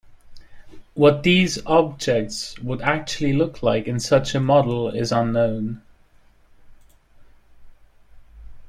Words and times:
What 0.95 1.21
these 1.21 1.63
objects 1.67 2.57
would 2.57 2.81
actually 2.81 3.33
look 3.33 3.61
like 3.61 3.85
in 3.87 3.99
such 3.99 4.33
a 4.33 4.39
model 4.39 4.89
is 4.89 5.11
unknown. 5.11 5.83